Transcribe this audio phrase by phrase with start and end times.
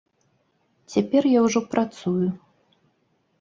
[0.95, 2.27] Цяпер я ўжо працую.